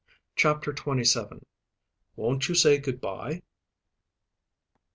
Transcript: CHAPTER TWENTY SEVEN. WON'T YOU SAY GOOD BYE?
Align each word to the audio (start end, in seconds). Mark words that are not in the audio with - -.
CHAPTER 0.35 0.73
TWENTY 0.73 1.03
SEVEN. 1.03 1.45
WON'T 2.15 2.49
YOU 2.49 2.55
SAY 2.55 2.79
GOOD 2.79 3.01
BYE? 3.01 3.43